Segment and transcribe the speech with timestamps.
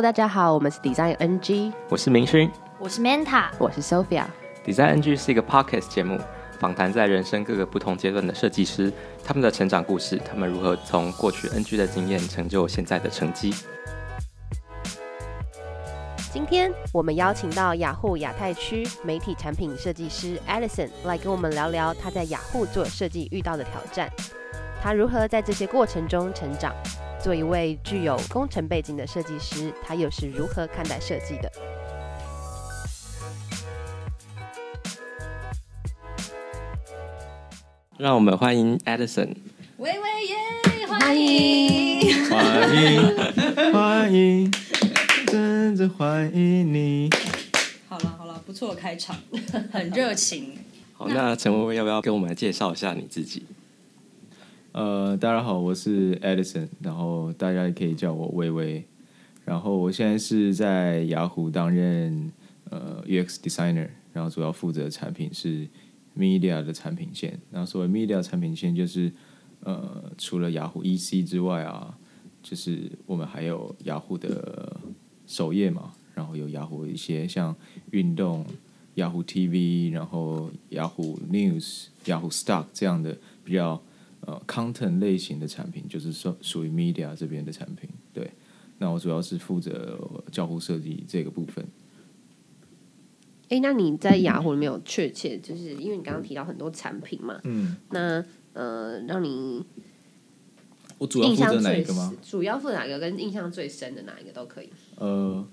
[0.00, 4.24] Hello，大家好，我们是 Design NG，我是明勋，我是 Manta，我是 Sophia。
[4.64, 6.18] Design NG 是一个 Podcast 节目，
[6.58, 8.90] 访谈在人生各个不同阶段的设计师，
[9.22, 13.52] 他们的成长故事，他们如何从过去 NG 的经验成就现在的成绩。
[16.32, 24.10] 今天我们邀请到雅虎亚太区媒体产品设计师 Alison 来跟我们聊聊他在雅虎做设计遇到的挑战，
[24.82, 26.74] 他如何在这些过程中成长。
[27.22, 31.52] 做一位具有工程背景的设计师，他又是如何看待设计的？
[37.98, 39.34] 让我们欢迎 Edison。
[39.76, 40.36] 喂喂耶，
[40.88, 44.50] 欢迎，欢迎，欢迎，
[45.26, 47.10] 真的欢迎你。
[47.86, 49.16] 好了好了，不错的开场，
[49.70, 50.56] 很热情。
[50.94, 53.44] 好，那陈薇薇要不要跟我们介绍一下你自己？
[54.72, 58.84] 呃，大家好，我是 Edison，然后大家也可以叫我薇薇。
[59.44, 62.30] 然后我现在是在雅虎担任
[62.70, 65.66] 呃 UX designer，然后主要负责的产品是
[66.16, 67.36] media 的产品线。
[67.50, 69.10] 然后所谓 media 产品线就是
[69.64, 71.98] 呃除了雅虎 EC 之外啊，
[72.40, 74.76] 就是我们还有雅虎的
[75.26, 77.52] 首页嘛，然后有雅虎一些像
[77.90, 78.46] 运动、
[78.94, 83.82] 雅虎 TV，然后雅虎 News、雅虎 Stock 这样的比较。
[84.26, 88.30] 呃，content 类型的产品就是说属于 media 这边的产品，对。
[88.82, 89.98] 那我主要是负责
[90.32, 91.62] 交互设计这个部分。
[93.50, 99.62] 哎、欸，那你在雅虎里面有确切，就是因为你刚刚提到很多产品嘛，嗯，那呃，让你
[100.96, 102.14] 我主要负责哪一个吗？
[102.22, 102.98] 主要负责哪个？
[102.98, 104.70] 跟印象最深的哪一个都可以。
[104.96, 105.46] 呃，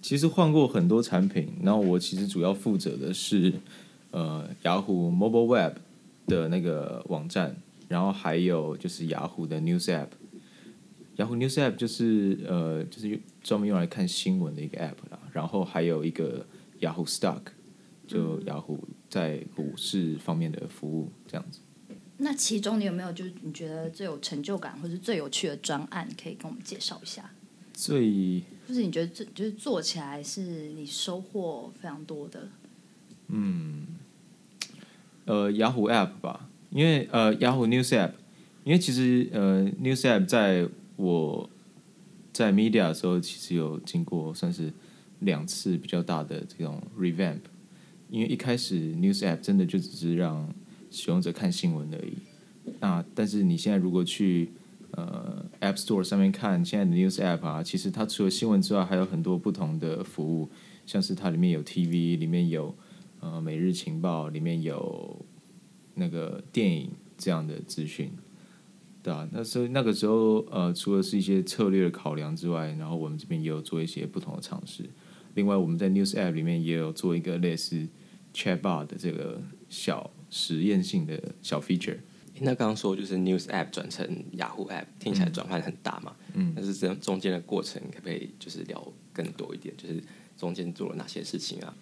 [0.00, 3.52] 其实换过很多产品，然后我其实主要负责的是
[4.12, 5.76] 呃雅虎 Mobile Web
[6.26, 7.54] 的那个网站。
[7.90, 10.10] 然后还有就是雅虎的 News App，
[11.16, 15.18] 雅虎 News App 就是呃就是专门用来看新闻的一个 App 啦。
[15.32, 16.46] 然后还有一个
[16.78, 17.42] 雅虎 Stock，
[18.06, 21.58] 就雅虎在股市方面的服务这样子。
[22.18, 27.28] 那其中你有没有就是你觉得最有成就感或是最有趣的专案，可以跟我们介绍一下？
[27.72, 32.48] 最就是你觉得最就是做起来是你收获非常多的？
[33.26, 33.84] 嗯，
[35.24, 36.46] 呃，雅虎 App 吧。
[36.70, 38.12] 因为呃，Yahoo News App，
[38.62, 41.50] 因为其实呃，News App 在我
[42.32, 44.72] 在 Media 的时候，其实有经过算是
[45.18, 47.40] 两次比较大的这种 revamp。
[48.08, 50.48] 因为一开始 News App 真的就只是让
[50.92, 52.12] 使用者看新闻而已。
[52.78, 54.50] 那但是你现在如果去
[54.92, 60.48] 呃 App Store 上面看现在的 News App 啊，其实它除了新闻之外，还有很多不同的服务，
[60.86, 62.72] 像是它里面有 TV，里面有
[63.18, 65.26] 呃每日情报，里面有。
[65.94, 68.10] 那个电影这样的资讯，
[69.02, 74.84] 对啊，那所以那个时候，呃，除了是一些策略的考量之外，然后我们这边也有做一些不同的尝试。
[75.34, 77.86] 另外，我们在 News App 里面也有做一个类似
[78.34, 81.98] Chatbot 的这个小实验性的小 feature。
[82.40, 86.16] 那刚刚说就是 News App 转成雅虎 App，听起来转换很大嘛？
[86.34, 89.74] 嗯，但是这中间的过程可不可以就是聊更多一点？
[89.76, 90.02] 就是
[90.36, 91.74] 中间做了哪些事情啊？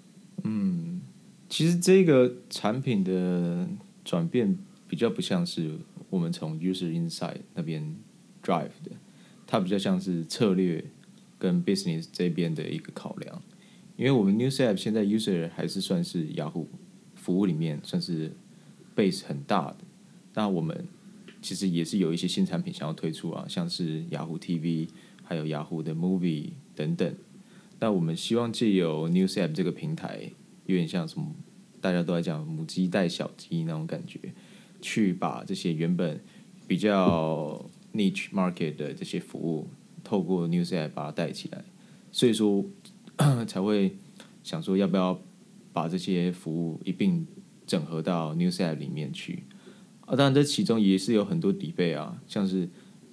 [0.42, 1.00] 嗯，
[1.48, 3.68] 其实这个产品的。
[4.08, 4.56] 转变
[4.88, 7.94] 比较不像是我们从 user inside 那边
[8.42, 8.92] drive 的，
[9.46, 10.82] 它比较像是策略
[11.38, 13.42] 跟 business 这边的一个考量。
[13.98, 16.66] 因为我们 news app 现在 user 还是算是雅虎
[17.16, 18.32] 服务里面算是
[18.96, 19.76] base 很大的，
[20.32, 20.86] 那我们
[21.42, 24.88] 其实也是有一些新产品想要推出啊，像是雅虎 TV，
[25.22, 27.14] 还有雅虎的 movie 等等。
[27.78, 30.30] 那我们希望借由 news app 这个平台，
[30.64, 31.34] 有点像什么？
[31.80, 34.18] 大家都在讲母鸡带小鸡那种感觉，
[34.80, 36.20] 去把这些原本
[36.66, 39.68] 比较 niche market 的这些服务，
[40.04, 41.64] 透过 News App 把它带起来，
[42.12, 42.64] 所以说
[43.46, 43.96] 才会
[44.42, 45.20] 想说要不要
[45.72, 47.26] 把这些服务一并
[47.66, 49.44] 整合到 News App 里面去。
[50.06, 52.68] 啊，当然这其中也是有很多底背啊，像是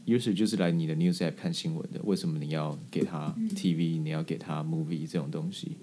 [0.05, 5.77] user 就是来你的 News App 看新闻的，为什么你要给他 TV，你要给他 movie 这种东西？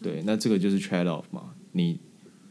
[0.00, 1.54] 对，那这个就是 trade off 嘛。
[1.72, 1.98] 你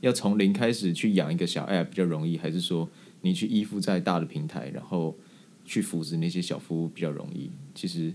[0.02, 2.90] 要从零开始去养一个小 app 比较容易，还是说
[3.22, 5.16] 你去依附在大的平台，然后
[5.64, 7.52] 去扶持那些小服务比较容易？
[7.76, 8.12] 其实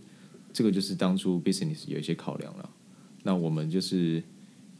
[0.52, 2.70] 这个就是当初 business 有一些考量了。
[3.22, 4.20] 那我们就是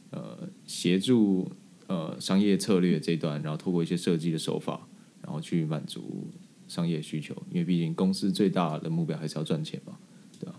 [0.09, 1.49] 呃协助
[1.87, 4.85] 呃商业策略这一段，然后透过一些设计的手法，
[5.21, 6.27] 然后去满足
[6.67, 7.33] 商业需求。
[7.49, 9.97] 因为毕竟公司最大的目标还是要赚钱嘛，
[10.39, 10.55] 对吧？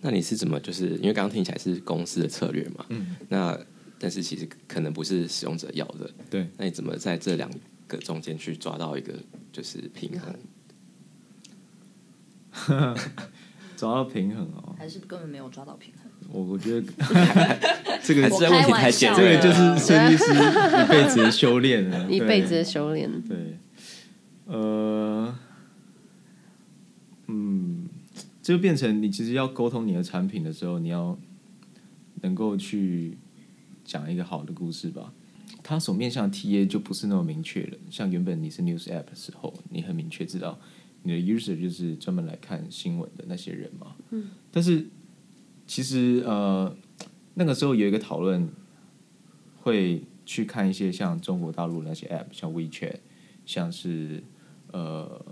[0.00, 2.84] 那你是怎么就是因为刚刚听起来是公司的策略嘛？
[2.88, 3.56] 嗯，那。
[4.02, 6.48] 但是其实可能不是使用者要的，对。
[6.56, 7.48] 那你怎么在这两
[7.86, 9.14] 个中间去抓到一个
[9.52, 10.34] 就是平衡？
[13.76, 16.10] 抓到平衡哦，还是根本没有抓到平衡？
[16.32, 16.86] 我我觉得
[18.02, 23.08] 这个还是在问题太简单了这个就是设计师一辈子的修炼了， 一辈子的修炼。
[23.22, 23.56] 对，
[24.46, 25.32] 呃，
[27.28, 27.88] 嗯，
[28.42, 31.16] 这就变成你其实要沟通你的产品的时候，你要
[32.22, 33.16] 能够去
[33.84, 35.12] 讲一个好的故事吧。
[35.62, 37.78] 他所面向的 TA 就不是那么明确了。
[37.90, 40.58] 像原本你是 News App 的时候，你很明确知道
[41.02, 43.94] 你的 User 就是专门来看新闻的那些人嘛。
[44.10, 44.30] 嗯。
[44.50, 44.86] 但是
[45.66, 46.74] 其实呃，
[47.34, 48.48] 那个时候有一个讨论，
[49.60, 52.96] 会去看一些像中国大陆那些 App，像 WeChat，
[53.46, 54.22] 像是
[54.72, 55.24] 呃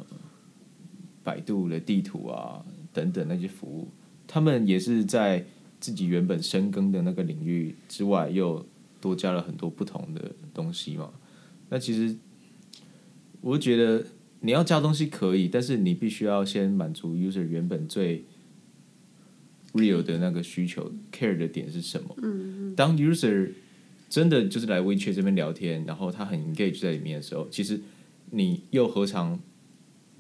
[1.25, 3.88] 百度的地图啊等等那些服务，
[4.26, 5.44] 他们也是在
[5.80, 8.64] 自己原本深耕的那个领域之外又。
[9.02, 11.10] 多加了很多不同的东西嘛？
[11.70, 12.14] 那其实
[13.40, 14.04] 我觉得
[14.40, 18.26] 你要加东西可以，但是你必须要先满足 user 原本最
[19.72, 22.14] real 的那个需求，care 的点是什么？
[22.20, 23.52] 嗯，当 user
[24.10, 27.80] 真的就是来 WeChat 这边聊天，然后他很 engage 在里面的时候，其实
[28.32, 29.40] 你又何尝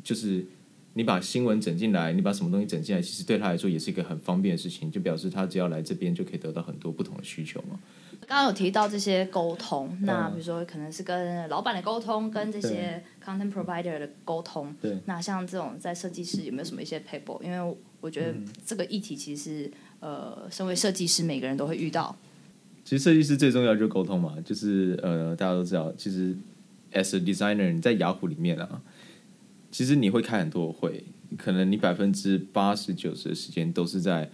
[0.02, 0.46] 就是
[0.94, 7.78] 你把新闻整进来，你把什么东西整进来，其实对他来说也是一个很方便的事情，就表示他只要来这边就可以得到很多不同的需求嘛。
[8.26, 14.74] 刚刚有提到这些沟通，那比如说可能是跟老板的沟通，跟这些 content provider 的沟通。
[14.80, 14.98] 对。
[15.06, 17.42] 那像这种在设计师有没有什么一些 paper？
[17.42, 18.34] 因为我觉得
[18.64, 19.70] 这个议题其实
[20.00, 22.14] 呃，身为设计师每个人都会遇到。
[22.84, 26.36] 其实设计师最重要就是沟通嘛，就是呃，大家都知道，其实
[26.92, 28.82] as a designer 你在雅虎里面啊，
[29.70, 31.04] 其实你会开很多会，
[31.36, 34.30] 可能你百分之八十九十的时间都是在。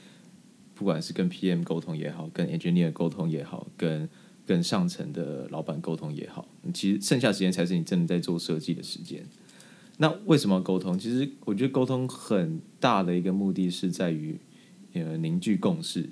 [0.79, 4.07] 不管是跟 PM 沟通也好，跟 Engineer 沟通也好，跟
[4.45, 9.25] 跟上层的老板沟通也好，其实剩下时间才是你真的在做设计的时间。
[9.97, 10.99] 那为什么沟通？
[10.99, 14.39] 其实我觉得沟通很大的一个目的是在于
[14.93, 16.07] 呃凝聚共识，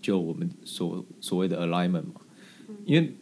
[0.00, 2.22] 就我们所所谓的 alignment 嘛。
[2.86, 3.12] 因为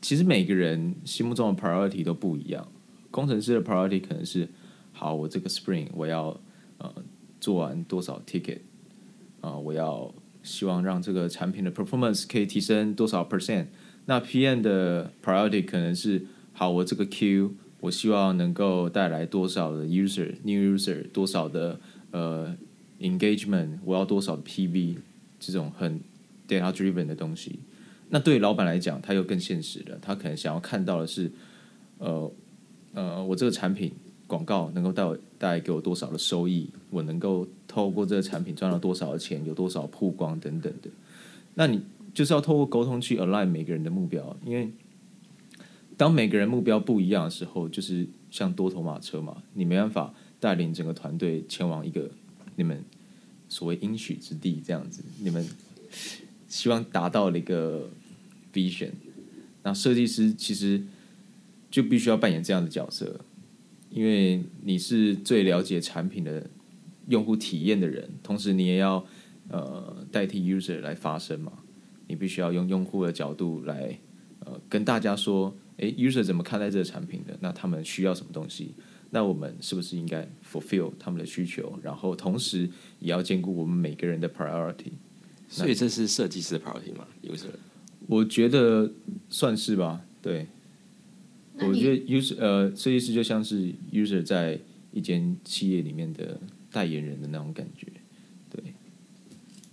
[0.00, 2.66] 其实每个人心目中的 priority 都不一样。
[3.12, 4.48] 工程师的 priority 可能是
[4.92, 6.40] 好，我这个 Spring 我要
[6.78, 6.92] 呃
[7.40, 8.58] 做完多少 ticket。
[9.40, 10.14] 啊，我要
[10.44, 13.66] 希望让这个产品的 performance 可以提升多少 percent？
[14.06, 21.80] 那 PM 的 priority 可能是好，我这个 Q 我希望能够带来多少的 user new user，多少的
[22.12, 22.56] 呃
[23.00, 24.98] engagement，我要多少 PV，
[25.40, 26.00] 这种很
[26.46, 27.58] data driven 的东西。
[28.10, 31.32] 那对老板来讲，他又更现实了，他可能想要看到的是，
[31.98, 32.32] 呃
[32.94, 33.92] 呃，我这个产品。
[34.28, 36.66] 广告能够带我带给我多少的收益？
[36.88, 39.44] 我能够透过这个产品赚到多少的钱？
[39.44, 40.88] 有多少曝光等等的？
[41.52, 41.82] 那你
[42.14, 44.70] 就是要透过沟通去 align 每个人的目标，因为
[45.98, 52.10] 当每个人目标不一样的时候，就是像多头马车嘛，你没办法带领整个团队前往一个
[52.56, 52.82] 你们
[53.50, 55.02] 所谓应许之地这样子。
[55.18, 55.46] 你们
[56.48, 57.90] 希望达到的一个
[58.50, 58.92] vision，
[59.62, 60.82] 那设计师其实
[61.72, 63.18] 就必须要扮演这样的角色。
[63.90, 66.48] 因为你是最了解产品的
[67.08, 69.04] 用户体验的人，同时你也要
[69.48, 71.52] 呃代替 user 来发声嘛。
[72.06, 73.98] 你必须要用用户的角度来
[74.40, 77.36] 呃跟大家说，诶，user 怎么看待这个产品的？
[77.40, 78.74] 那他们需要什么东西？
[79.10, 81.78] 那我们是不是应该 fulfill 他们的需求？
[81.82, 84.92] 然后同时也要兼顾我们每个人的 priority。
[85.48, 87.50] 所以这是设计师的 priority 吗？user？
[88.06, 88.90] 我觉得
[89.28, 90.46] 算是吧，对。
[91.68, 94.58] 我觉得 user 呃，设计师就像是 user 在
[94.92, 96.38] 一间企业里面的
[96.70, 97.86] 代言人的那种感觉，
[98.50, 98.74] 对。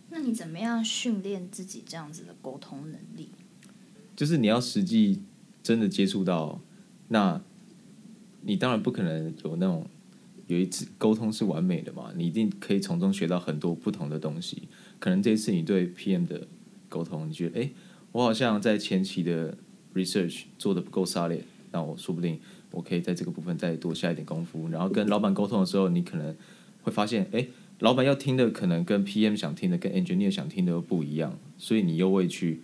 [0.10, 3.30] 那你怎么样训练自己这样子的沟通能力？
[4.16, 5.22] 就是你要实际
[5.62, 6.62] 真的接触到，
[7.10, 7.42] 那
[8.42, 9.86] 你当然不可能有那种
[10.48, 14.64] 有一次沟通是完美的嘛，你一定可以从中学到很多不同的东西。
[15.00, 16.48] 可能这一次你对 PM 的
[16.90, 17.70] 沟通，你觉得哎，
[18.12, 19.58] 我好像在前期的
[19.94, 21.44] research 做的不够 solid。
[21.72, 22.40] 那我说不定
[22.72, 26.36] 我可以在这个部分再多下一点功夫，然后跟老板沟通的时候，你可能
[26.82, 27.48] 会发现，哎，
[27.80, 32.62] 老板要听的可能跟 PM 想听的、跟 Engineer 想听的都不一样，所以你又会去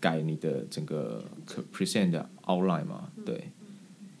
[0.00, 1.24] 改你的整个
[1.72, 3.10] present 的 outline 嘛？
[3.24, 3.48] 对，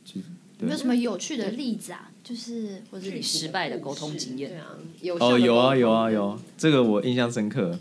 [0.04, 0.26] 其实
[0.60, 2.10] 有没有什么有趣的例子啊？
[2.22, 4.50] 就是或者你失败的沟通经验？
[4.50, 7.78] 对啊，有哦，有啊，有啊，有，啊这个我印象深刻。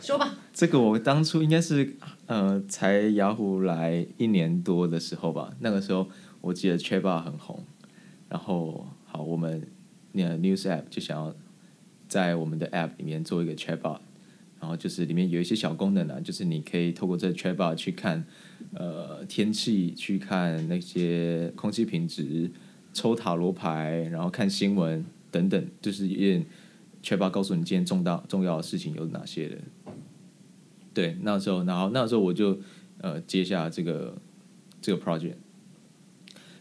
[0.00, 5.54] 说吧，这个我当初应该是呃，才雅虎来一年多的时候吧。
[5.60, 6.08] 那个时候
[6.40, 7.64] 我记得 Chatbot 很红，
[8.28, 9.66] 然后好，我们
[10.12, 11.34] 那 News App 就想要
[12.08, 13.98] 在我们的 App 里面做一个 Chatbot，
[14.60, 18.24] 然后就是里面有一些小功能啊，就是你可以透过这 Chatbot 去看
[18.74, 22.50] 呃天气，去看那些空气品质，
[22.92, 26.44] 抽塔罗牌，然后看新闻等等，就是有点
[27.02, 29.56] 确保告诉你今天重大重要的事情有哪些的。
[30.92, 32.58] 对，那时候，然后那时候我就
[33.00, 34.16] 呃接下这个
[34.80, 35.36] 这个 project。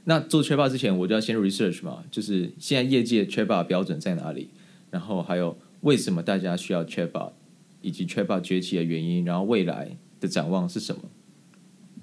[0.05, 4.50] 那做 Chatbot 之前，我就要先 research 嘛，就是现在业界 Chatbot 标准在哪里，
[4.89, 7.34] 然后还有为什么大家需要 Chatbot，
[7.81, 11.01] 以及 Chatbot 崛起的原因，然后未来的展望是什么。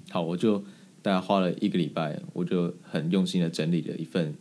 [0.09, 0.59] 好，我就
[1.01, 4.33] 大概花了一个礼拜，我就很用心的整理了一份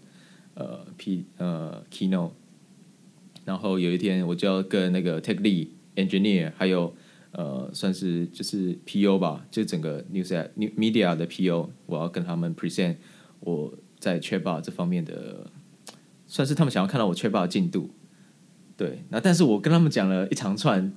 [0.54, 2.30] 呃 P 呃 keynote，
[3.46, 6.94] 然后有一天我就要跟那个 tech lead engineer 还有
[7.32, 12.96] 呃算是就是 PO 吧，就整个 news new media 的 PO，我要跟他们 present
[13.40, 15.50] 我在 Chatbot 这方面的，
[16.26, 17.88] 算是他们想要看到我 Chatbot 的进度。
[18.76, 20.92] 对，那但是我跟他们讲了一长串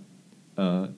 [0.56, 0.94] 呃。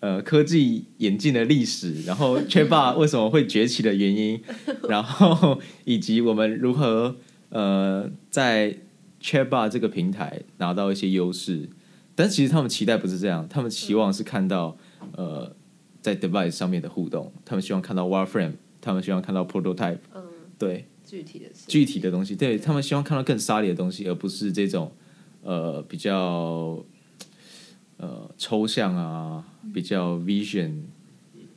[0.00, 4.38] 呃，科技演进的历史，然后 Chatbot 为什么会崛起的原因，
[4.86, 7.16] 然后以及我们如何
[7.48, 8.80] 呃在
[9.24, 11.70] Chatbot 这个平台拿到一些优势，
[12.14, 14.76] 但其实他们期待不是这样，他们期望是看到
[15.16, 15.56] 呃
[16.02, 18.52] 在 device 上面的互动，他们希望看到 wireframe，
[18.82, 20.22] 他们希望看到 prototype，嗯，
[20.58, 24.92] 对，具体的具体的东西，对，他们希望看到更 solid 的东西，而不是这种
[25.42, 26.84] 呃比较。
[27.96, 30.82] 呃，抽象啊，比较 vision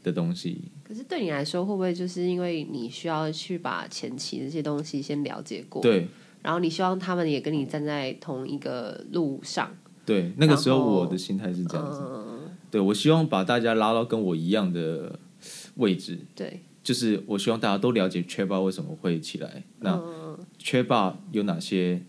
[0.03, 0.61] 的东西。
[0.83, 5.81] 可是对你来说，会不会就是因为你需要去把前期这些东西先了解过？
[5.81, 6.07] 对。
[6.47, 9.69] 然后你希望他们也跟你站在同一个路上。
[10.05, 11.99] 对，那个时候我的心态是这样子。
[12.01, 12.39] 嗯、
[12.71, 15.19] 对，我希望把大家拉到跟我一样的
[15.75, 16.17] 位置。
[16.33, 16.61] 对。
[16.81, 19.63] 就是我希望大家都了解 Chatbot 为什么会起来。
[19.81, 20.01] 那
[20.57, 22.03] Chatbot 有哪些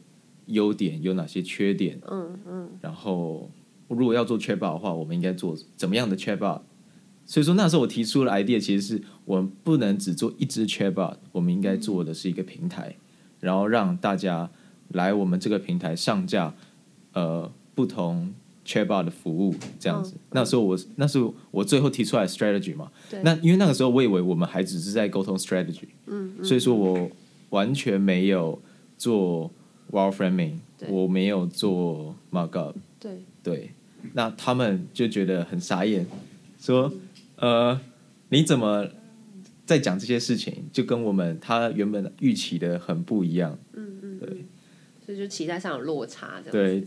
[0.47, 1.03] 优点？
[1.03, 1.99] 有哪些缺点？
[2.09, 2.71] 嗯嗯。
[2.81, 3.51] 然后。
[3.89, 6.61] 如果要做 Chatbot 的话，我们应该做怎么样的 Chatbot？
[7.25, 12.97] 所以说那时候我提出了 idea，其实是我们不能只做一支 Chatbot，我们应该做的是一个平台，
[13.41, 14.49] 然后让大家
[14.89, 16.55] 来我们这个平台上架
[17.13, 18.33] 呃不同
[18.65, 20.13] Chatbot 的服务这样子。
[20.13, 23.23] Oh, 那时候我那时候我最后提出来 strategy 嘛，对。
[23.23, 27.11] 那因为那个时候我以为我们还只是在沟通 strategy，嗯，嗯，所以说我
[27.51, 28.61] 完全没有
[28.97, 29.51] 做
[29.91, 33.23] wireframing，我没有做 markup，对。
[33.43, 33.71] 对。
[34.13, 36.07] 那他们就觉得很傻眼，
[36.61, 36.93] 说
[37.37, 37.81] ：“呃，
[38.29, 38.87] 你怎么
[39.69, 40.65] 在讲这些事情？
[40.73, 44.29] 就跟我们他原本预期的很不一样。”嗯嗯，对，
[45.05, 46.83] 所以就期待上有落差，对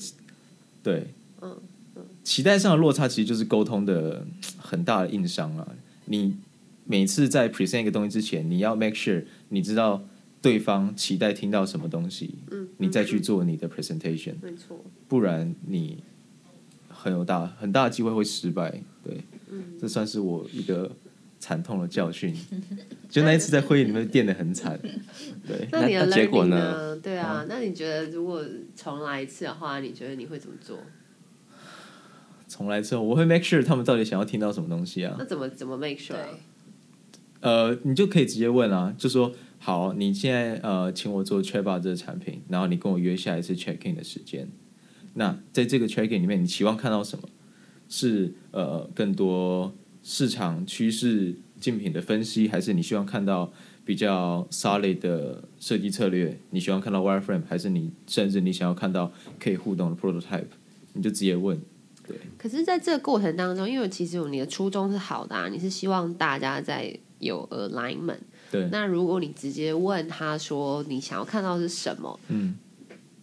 [0.81, 1.55] 对，嗯
[1.95, 4.25] 嗯，期待上的落差其实就是沟通的
[4.57, 5.67] 很大的硬伤啊！
[6.05, 6.35] 你
[6.85, 10.03] 每次在 present 一个东西之前，你要 make sure 你知道
[10.41, 16.03] 对方期待听到什么东西，嗯，你再去做你的 presentation，没错，不然你。
[17.03, 18.69] 很有大很大的机会会失败，
[19.03, 19.17] 对，
[19.49, 20.91] 嗯、这算是我一个
[21.41, 22.33] 惨痛的教训。
[23.09, 24.79] 就那一次在会议里面垫得很惨，
[25.45, 25.67] 对。
[25.69, 26.95] 那你的结果呢？
[27.03, 28.41] 对啊，那你觉得如果
[28.73, 30.77] 重来一次的话，你觉得你会怎么做？
[32.47, 35.15] 重来之后，我会 make sure 他们到底想要听到什么东西啊？
[35.19, 36.15] 那怎么怎么 make sure？
[37.41, 44.47] 呃，你就可以直接问啊，就说好，你现在呃，请我做 Chatbot 这个产品，然后你跟我约下一次 check in 的时间。
[45.15, 47.27] 那在这个 check-in 里面，你期望看到什么？
[47.89, 53.51] 是呃更多市场趋势竞品的分析，还是你希望看到
[53.85, 56.39] 比较 solid 的设计策略？
[56.49, 60.45] 你希望看到 wireframe，还是你甚至你想要看到可以互动的 prototype？
[60.93, 61.59] 你就直接问。
[62.07, 62.17] 对。
[62.37, 68.19] 可是，在这个过程当中，因为其实你的初衷是好的啊，你是希望大家在有 alignment。
[68.51, 68.67] 对。
[68.71, 72.19] 那如果你直接问他说你想要看到是什么？
[72.29, 72.55] 嗯。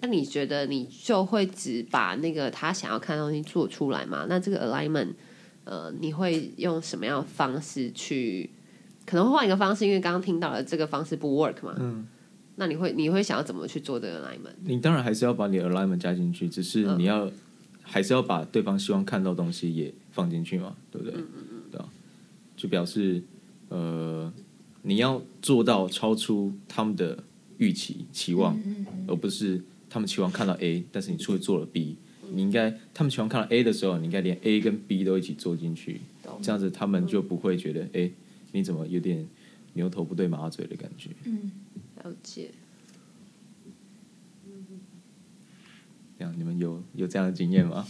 [0.00, 4.26] 那你觉得你就会只把那个他想要看的东西做出来吗？
[4.28, 5.08] 那这个 alignment，
[5.68, 8.48] 呃，你会用什么样的方式去？
[9.04, 11.76] 可能会换一个方式，因为刚刚听到了这个方式不 work 嘛。
[11.78, 12.06] 嗯。
[12.56, 14.54] 那你会你会想要怎么去做这个 alignment？
[14.64, 17.32] 你当然还是要把你的 alignment 加进去，只是你要、嗯、
[17.82, 21.20] 还是要把对方希望看到的东西也放进去嘛，对不对？
[21.20, 21.62] 嗯嗯嗯。
[21.70, 21.88] 对啊，
[22.56, 23.22] 就表示
[23.68, 24.32] 呃，
[24.82, 27.22] 你要做到超出他们的
[27.58, 29.62] 预期期望，嗯嗯嗯，而不是。
[29.90, 31.96] 他们期望看到 A，但是你出去做了 B，
[32.32, 36.00] 你应该他们喜欢看到 A 的时候，你应该连 A 跟 B 都一起做进去，
[36.42, 38.10] 这样子他们就不会觉得哎，
[38.52, 39.26] 你怎么有点
[39.74, 41.10] 牛头不对马嘴的感觉。
[41.24, 41.50] 嗯，
[42.02, 42.50] 了解。
[46.18, 47.86] 这样你们有有这样的经验吗？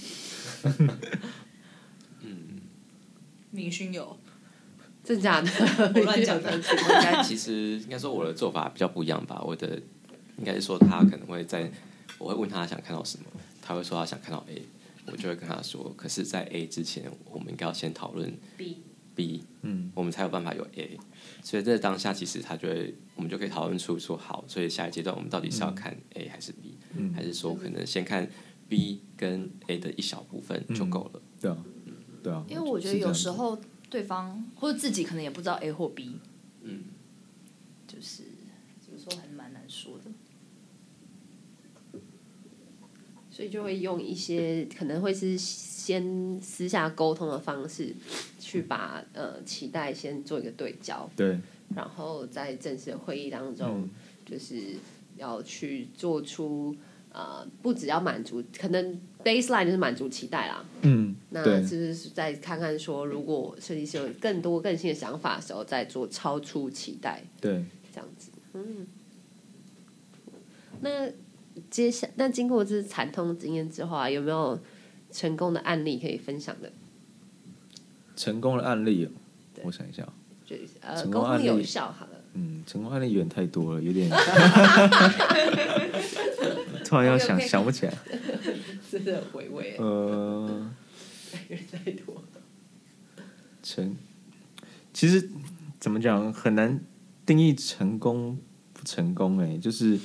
[2.20, 2.60] 嗯，
[3.50, 4.18] 明勋有，
[5.02, 5.50] 真假的？
[5.94, 6.54] 我乱讲的。
[6.56, 6.62] 应
[7.02, 9.80] 该其实应该说我的做法比较不一样吧，我的。
[10.38, 11.68] 应该是说他可能会在，
[12.16, 13.24] 我会问他想看到什么，
[13.68, 14.62] 他会说他想看到 A，
[15.12, 20.98] 我就会跟他说， 可是，在 A 之前，我们应该要先讨论 B，B，嗯，我们才有办法有 A，
[21.42, 28.26] 所以在当下其实他就会，我们就可以讨论出说好，所以下一阶段我们到底是要看 A 还是 B，嗯，还是说可能先看
[28.70, 31.20] B 跟 A 的一小部分就够了。
[31.38, 31.58] 对啊，
[32.22, 32.42] 对啊。
[32.48, 33.60] 因为我觉得有时候
[33.90, 36.18] 对方或者自己可能也不知道 A 或 B，
[36.62, 36.84] 嗯，
[37.86, 38.22] 就是
[38.80, 40.10] 怎么说还蛮难说的。
[43.38, 47.94] 所以就会用一些可能会是先私下沟通的方式，
[48.40, 51.38] 去把呃期待先做一个对焦，对，
[51.72, 53.90] 然后在正式的会议当中，嗯、
[54.26, 54.74] 就是
[55.16, 56.74] 要去做出
[57.12, 67.64] 呃不只要满足，可能 baseline 就是满足期待啦，嗯，那是不是再看看说，如果设计师有更多更新的想法的时候，再做超出期待，对，
[67.94, 68.84] 这样子，嗯，
[70.80, 71.12] 那。
[71.70, 74.58] 接下，那经过这惨痛经验之后啊，有没有
[75.10, 76.70] 成功的案例可以分享的？
[78.16, 79.10] 成功的案例哦，
[79.64, 80.06] 我想一下，
[80.44, 82.12] 就呃，沟通有效好了。
[82.34, 84.10] 嗯，成功案例有点太多了，有点，
[86.84, 87.94] 突然要想 想不起来，
[88.90, 89.76] 真的很回味。
[89.78, 90.70] 呃，
[91.48, 92.22] 有点太多了。
[93.62, 93.96] 成，
[94.92, 95.30] 其实
[95.78, 96.80] 怎么讲很难
[97.24, 98.38] 定义成功
[98.72, 99.98] 不成功哎，就是。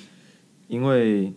[0.68, 1.34] 因为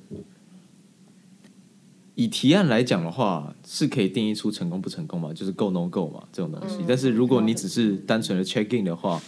[2.15, 6.83] 以提案来讲的话，是可以定义出成功不成功嘛，就是 go no go 嘛，这种东西。
[6.89, 9.21] 但是如果你只是单纯的 check in 的话，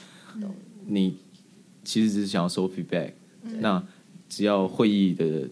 [0.87, 1.17] 你
[1.85, 3.13] 其实只是想要收 feedback。
[3.61, 3.83] 那
[4.29, 5.49] 只要会议的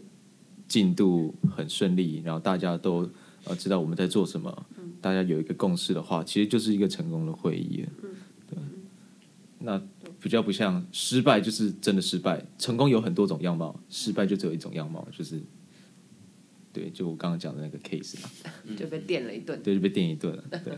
[0.66, 3.08] 进度很顺利，然后大家都
[3.44, 4.66] 呃知道我们在做什么，
[5.00, 7.84] 大家有一个共识的话，其实就是一个成功的会议。
[8.48, 8.58] 对，
[9.58, 9.80] 那。
[10.20, 15.40] 比较不像失败，就是真的失败；成功有很多种样貌，失败就只有一种样貌，就是
[16.72, 18.30] 对，就我刚刚讲的那个 case 嘛，
[18.76, 20.42] 就被电了一顿，对，就被电一顿了。
[20.64, 20.76] 对，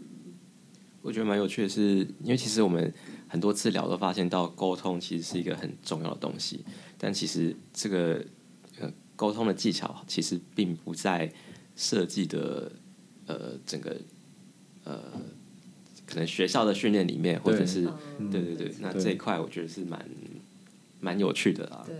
[1.02, 2.92] 我觉得蛮有趣的是，因为其实我们
[3.28, 6.64] 很多次聊都发现到沟通其实是一个很重要的东西，
[6.98, 8.24] 但其实这个
[8.78, 11.32] 呃沟通的技巧其实并不在
[11.74, 12.70] 设计的
[13.26, 13.96] 呃整个
[14.84, 15.02] 呃。
[16.06, 20.08] 可能学校的训练里面，或者是对、嗯、对对对，那这一块我觉得是蛮
[21.00, 21.82] 蛮有趣的啦。
[21.84, 21.96] 对，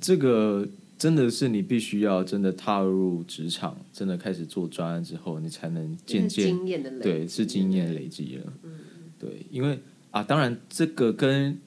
[0.00, 0.68] 这个
[0.98, 8.52] 真的是你必须要真的踏入职场，真的开始做专案之后，你才能渐渐经验的累积，对，是经验累积了。
[8.64, 8.72] 嗯，
[9.18, 9.78] 对，因为
[10.10, 11.58] 啊，当然这个跟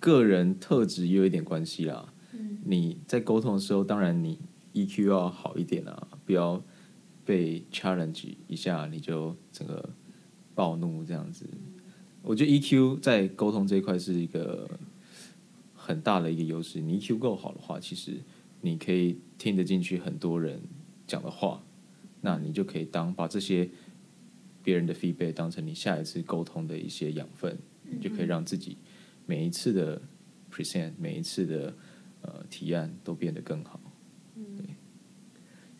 [0.00, 2.12] 个人特质也有一点关系啦。
[2.32, 4.38] 嗯，你在沟通的时候，当然你
[4.72, 6.62] EQ 要好一点啊，不要
[7.26, 9.90] 被 challenge 一下你就整个。
[10.54, 11.46] 暴怒这样子，
[12.22, 14.68] 我觉得 EQ 在沟通这一块是一个
[15.74, 16.80] 很大的一个优势。
[16.80, 18.20] 你 EQ 够好的话，其实
[18.60, 20.60] 你可以听得进去很多人
[21.06, 21.64] 讲的话，
[22.20, 23.68] 那你就可以当把这些
[24.62, 28.76] 别人的 feedback 当成你下一次沟通的一些养分，你就可以让自己
[29.26, 30.00] 每一次的
[30.52, 31.74] present，每一次的
[32.20, 33.80] 呃提案都变得更好。
[34.36, 34.66] 对。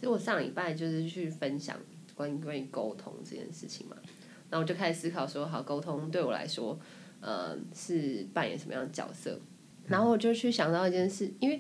[0.00, 1.78] 所以我上礼拜就是去分享
[2.16, 3.96] 关于关于沟通这件事情嘛。
[4.52, 6.78] 然后我就开始思考说，好，沟通对我来说，
[7.20, 9.40] 呃，是扮演什么样的角色？
[9.86, 11.58] 然后我就去想到一件事，因为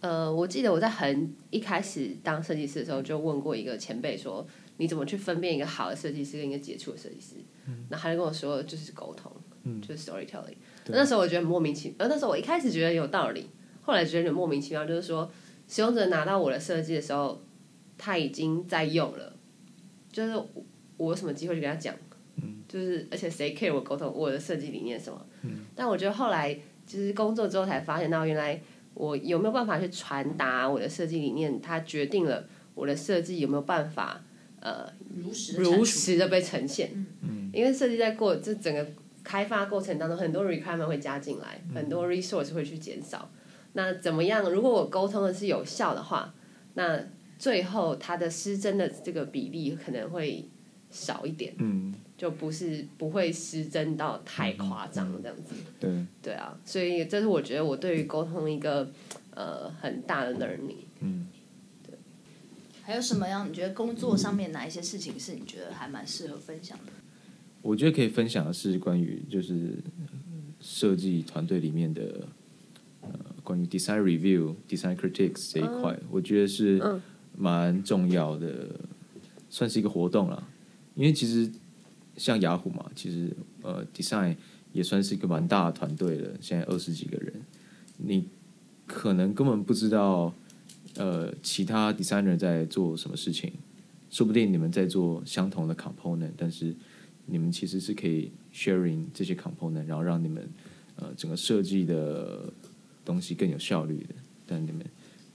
[0.00, 7.36] 呃，我记得我在很一开始当设计师的时候，就问过一个前辈说，你怎么去分辨一个好的设计师跟一个杰出的设计师？
[7.66, 10.56] 嗯，然后他就跟我说，就是沟通，嗯，就是 storytelling。
[10.88, 13.48] 那时候我觉得莫名其妙，而那时候我一开始觉得有道理，
[13.80, 15.30] 后来觉得有点莫名其妙，就是说，
[15.66, 17.42] 使用者拿到我的设计的时候，
[17.96, 19.34] 他已经在用了，
[20.12, 20.36] 就是
[20.98, 21.94] 我有什么机会去跟他讲？
[22.74, 25.26] 就是，而且谁 care 我沟通我的设计理念什么？
[25.42, 26.52] 嗯、但我觉得后来
[26.84, 28.60] 就是工作之后才发现到，原来
[28.94, 34.24] 我有没有办法去传达我的设计理念，它决定了我的设计有没有办法
[34.58, 36.90] 呃如实如实的被呈现。
[37.22, 38.84] 嗯、因为设计在过这整个
[39.22, 43.30] 开发过程当中，很多 requirement 会加进来，很多 resource 会去减少。
[43.74, 44.50] 那怎么样？
[44.50, 46.34] 如果我沟通的是有效的话，
[46.74, 46.98] 那
[47.38, 50.48] 最后它的失真的这个比例可能会
[50.90, 51.54] 少一点。
[51.58, 58.88] 嗯就不是不会失真到太夸张这样子，对对啊，所以这是我觉得我对于沟通一个
[59.34, 60.84] 呃很大的 learning。
[61.00, 61.26] 嗯，
[61.82, 61.98] 对。
[62.82, 63.48] 还有什么样？
[63.48, 66.92] 你觉得工作上面哪一些事情是你觉得还蛮适合分享的？
[67.62, 69.76] 我觉得可以分享的是关于就是
[70.60, 72.28] 设计团队里面的
[73.00, 73.10] 呃
[73.42, 76.80] 关于 design review、design critiques 这一块，嗯、我觉得是
[77.36, 78.68] 蛮重要的，
[79.50, 80.46] 算是一个活动了，
[80.94, 81.50] 因为其实。
[82.16, 83.30] 像雅虎嘛，其实
[83.62, 84.36] 呃，design
[84.72, 86.30] 也算是一个蛮大的团队了。
[86.40, 87.42] 现在二十几个人，
[87.98, 88.28] 你
[88.86, 90.32] 可能根本不知道
[90.96, 93.52] 呃，其他 designer 在做什么事情。
[94.10, 96.72] 说不定你们在做相同的 component，但是
[97.26, 100.48] 你们其实是可以 sharing 这些 component，然后让你们
[100.94, 102.52] 呃整个设计的
[103.04, 104.14] 东西更有效率的。
[104.46, 104.86] 但你们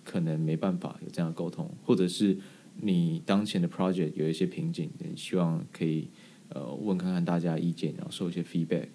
[0.06, 2.38] 可能没办法有这样的沟通，或者是
[2.80, 6.08] 你当前的 project 有一些瓶颈，你希望可以
[6.50, 8.88] 呃问看看大家意见，然后收一些 feedback。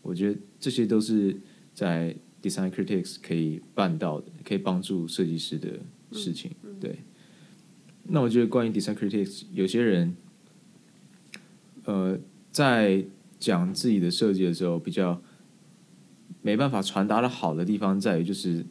[0.00, 1.36] 我觉得这些都是
[1.74, 5.80] 在 design critics 可以办到的，可以帮助设计师的
[6.12, 6.50] 事情。
[6.62, 6.98] 嗯嗯、对。
[8.04, 10.16] 那我觉得关于 design critics，有些人
[11.84, 12.18] 呃
[12.50, 13.04] 在
[13.38, 15.22] 讲自己的设计的时候，比较
[16.40, 18.64] 没办法传达的好的地方在于就是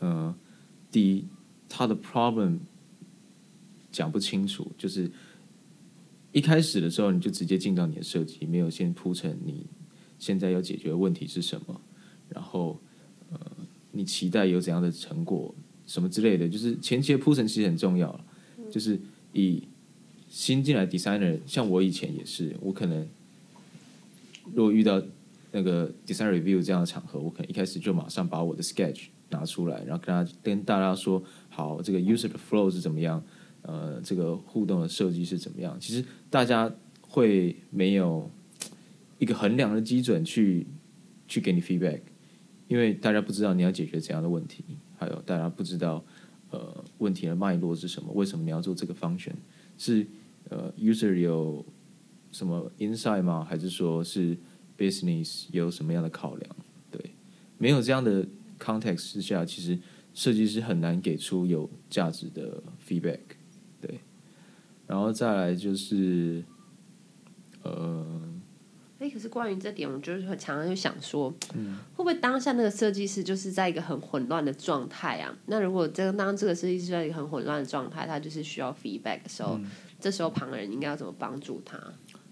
[0.00, 0.34] 呃。
[0.88, 1.26] 第一，
[1.68, 2.58] 他的 problem
[3.90, 5.10] 讲不清楚，就是
[6.36, 9.64] 一开始的时候你就直接进到你的设计，没有先铺陈你
[10.18, 11.80] 现在要解决的问题是什么，
[12.28, 12.78] 然后
[13.30, 13.40] 呃，
[13.92, 15.54] 你期待有怎样的成果
[15.86, 18.22] 什么之类的，就是前期的铺陈其实很重要，
[18.70, 19.00] 就是
[19.32, 19.62] 以
[20.28, 23.08] 新进来 designer，像我以前也是，我可能
[24.52, 25.02] 如果遇到
[25.52, 33.24] 那个 design review 这样的场合，我可能一开始就马上把我的 sketch 拿出来，然后跟他跟大家说，好，这个 user 的 flow 是怎么样？
[33.66, 35.76] 呃，这个互动的设计是怎么样？
[35.80, 38.30] 其实大家会没有
[39.18, 40.66] 一个衡量的基准去
[41.26, 42.00] 去给你 feedback，
[42.68, 44.64] 因为大家不知道你要解决怎样的问题，
[44.96, 46.04] 还有大家不知道
[46.50, 48.12] 呃问题的脉络是什么？
[48.12, 49.34] 为什么你要做这个 function？
[49.76, 50.06] 是
[50.48, 51.64] 呃 user 有
[52.30, 53.44] 什么 insight 吗？
[53.44, 54.36] 还是说是
[54.78, 56.56] business 有什么样的考量？
[56.90, 57.10] 对，
[57.58, 58.26] 没有这样的。
[58.58, 59.78] context 之下，其实
[60.14, 63.18] 设计师很难给出有价值的 feedback，
[64.86, 66.42] 然后再来就是，
[67.62, 68.06] 呃，
[68.98, 75.36] 哎，可是关于这点，我就是会常常就想说，嗯，会不会当下那个设计师就是在一个很混乱的状态啊？
[75.46, 79.70] 那如果这个当这个设计师在一个很混乱的状态，他就是需要 feedback 的时候，嗯，
[80.00, 81.78] 这时候旁人应该要怎么帮助他？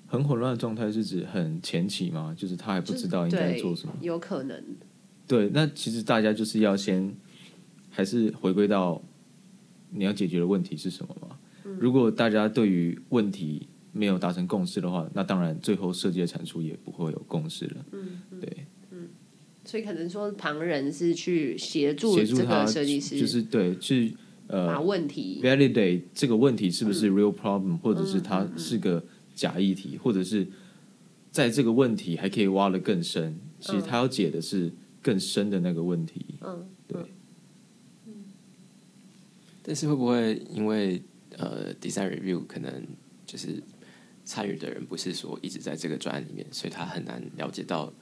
[0.06, 2.32] 很混乱的状态是指很前期吗？
[2.38, 3.94] 就是他还不知道应该做什么？
[4.00, 4.62] 有可能。
[5.26, 7.12] 对，那其实大家就是要先，
[7.90, 9.02] 还是回归到
[9.90, 11.33] 你要解决的问题是什么嘛？
[11.64, 11.76] 嗯。
[11.80, 17.84] 如果大家对于问题没有达成共识的话，那当然最后设计的产出也不会有共识了。
[17.92, 19.08] 嗯，对，嗯，
[19.64, 30.46] 所以可能说旁人是去协助这个设计师，就是对，去呃把问题 validate 这个问题是不是 real problem，嗯，或者是它是个假议题，嗯，或者是
[31.30, 33.38] 在这个问题还可以挖的更深。
[33.60, 34.72] 其实他要解的是。
[35.04, 36.98] 更深的那个问题，嗯，对，
[38.06, 38.24] 嗯，
[39.62, 41.02] 但是会不会因为
[41.38, 42.86] 呃，design review 可能
[43.26, 43.62] 就是
[44.24, 47.92] 参与的人不是说一直在这个专案里面，所以他很难了解到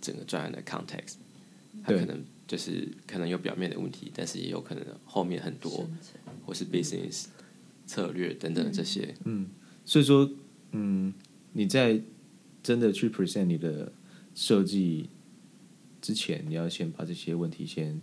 [0.00, 1.14] 整个专案的 context，
[1.82, 5.88] 他可能就是可能有表面的问题，但是也有可能后面很多
[6.44, 7.26] 或是 business
[7.86, 9.48] 策略等等这些，嗯，
[9.84, 10.30] 所以说，
[10.72, 11.12] 嗯，
[11.52, 12.00] 你在
[12.62, 13.92] 真的去 present 你的
[14.34, 15.08] 设计。
[16.00, 18.02] 之前你要先把这些问题先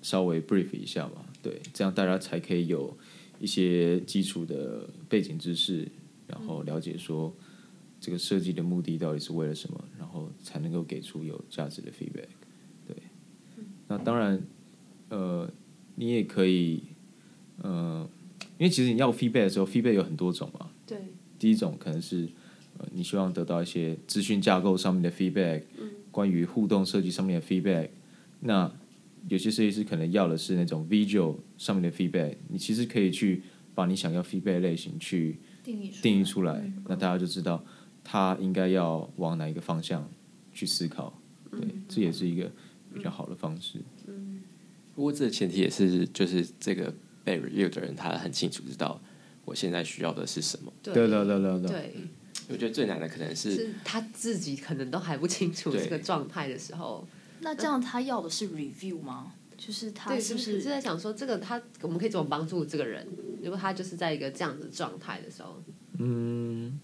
[0.00, 2.96] 稍微 brief 一下嘛，对，这样大家才可以有
[3.44, 5.86] 一些基础的背景知识，
[6.26, 7.30] 然后了解说
[8.00, 12.28] 这个设计的目的到底是为了什么，然后才能够给出有价值的 feedback。
[12.88, 12.96] 对，
[13.88, 14.42] 那当然，
[15.10, 15.50] 呃，
[15.96, 16.82] 你也可以，
[17.62, 18.08] 呃，
[18.56, 20.70] 因为其实你要 feedback 的时候，feedback 有很多种嘛。
[20.86, 20.98] 对，
[21.38, 22.26] 第一种可能是
[22.78, 25.64] 呃，你希望得到一些资讯架构上面的 feedback。
[25.78, 27.88] 嗯关于互动设计上面的 feedback，
[28.38, 28.72] 那
[29.28, 33.42] 有些设计师可能要的是那种 visual 上面的 feedback，你其实可以去
[33.74, 37.64] 把你想要 feedback 类型去定义定义出来，嗯，那大家就知道
[38.02, 40.08] 他应该要往哪一个方向
[40.52, 41.18] 去思考，
[41.50, 42.50] 对，嗯，这也是一个
[42.92, 43.80] 比较好的方式。
[44.06, 44.42] 嗯，
[44.94, 49.00] 不过这个前提也是，就是这个被 review 的人他很清楚知道
[49.46, 50.72] 我现在需要的是什么。
[50.82, 51.70] 对对对对对。
[51.70, 51.94] 对
[52.50, 57.08] 我觉得最难的可能是，是他自己可能都还不清楚这个状态的时候。
[57.44, 59.32] 那这样他要的是 review 吗？
[59.56, 63.06] 就是他是不是，是，是在想说，这个他我们可以怎么帮助这个人？
[63.42, 65.62] 如果他就是在一个这样子状态的时候，
[65.98, 66.80] 嗯，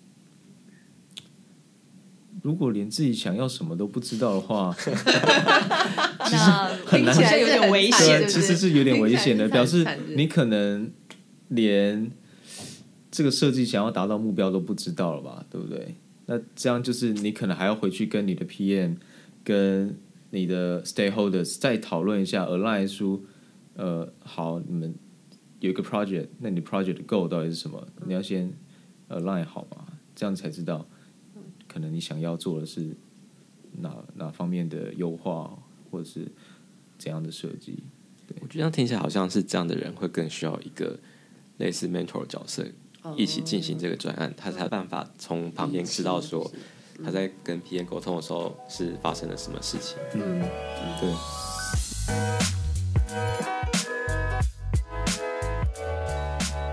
[2.43, 4.77] 如果连自己想要什么都不知道的话，
[6.31, 8.21] 那听起来有点危险。
[8.21, 10.93] 对，其实是有点危险的，表示你可能
[11.49, 12.13] 连。
[13.13, 15.97] 这个设计想要达到目标都不知道了吧，对不对？
[16.27, 18.99] 那这样就是你可能还要回去跟你的 PM、
[19.43, 19.99] 跟
[20.31, 23.25] 你的 stakeholders 再讨论一下，align 出，
[23.75, 24.95] 呃，好，你们
[25.61, 27.87] 有一个 project，那你 project 的 goal 到底是什么？
[28.07, 28.53] 你要先
[29.09, 30.87] align 好嘛，这样才知道，
[31.69, 32.97] 可能你想要做的是
[33.81, 35.59] 哪哪方面的优化，
[35.91, 36.27] 或者是
[36.99, 37.83] 怎样的设计。
[38.41, 40.99] 我觉得听起来好像是这样的人会更需要一个
[41.59, 42.67] 类似 mentor 角色。
[43.17, 46.53] 一起进行这个专案，他才有办法从旁边知道说
[47.05, 49.97] 他在跟 PM 沟通的时候是发生了什么事情。
[50.15, 50.41] 嗯，
[51.01, 51.15] 对。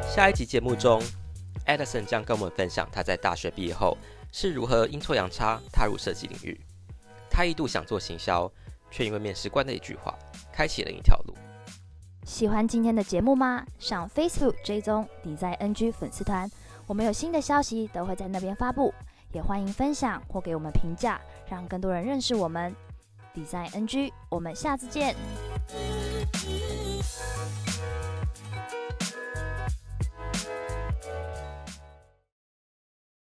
[0.09, 1.01] 下一集节目中
[1.65, 3.97] ，Edison 将跟我们分享他在大学毕业后
[4.31, 6.59] 是如何阴错阳差踏入设计领域。
[7.29, 8.51] 他一度想做行销，
[8.89, 10.17] 却因为面试官的一句话，
[10.51, 11.35] 开启了一条路。
[12.25, 13.63] 喜欢今天的节目吗？
[13.79, 16.49] 上 Facebook 追踪 Design NG 粉丝团，
[16.87, 18.91] 我们有新的消息都会在那边发布，
[19.31, 22.75] 也欢迎分享或给我们评价，让更多人认识我们。
[23.35, 25.15] Design NG，我们下次见。